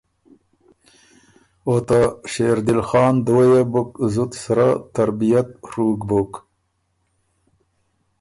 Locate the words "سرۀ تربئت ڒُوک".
4.41-5.99